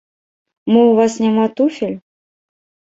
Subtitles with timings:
[0.71, 1.97] Мо ў вас няма туфель?